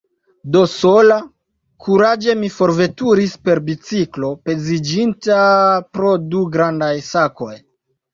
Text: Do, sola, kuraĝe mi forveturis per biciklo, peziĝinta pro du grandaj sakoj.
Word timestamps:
Do, 0.53 0.61
sola, 0.69 1.15
kuraĝe 1.87 2.33
mi 2.39 2.49
forveturis 2.55 3.35
per 3.49 3.61
biciklo, 3.67 4.31
peziĝinta 4.49 5.37
pro 5.99 6.15
du 6.33 6.41
grandaj 6.57 6.89
sakoj. 7.11 7.53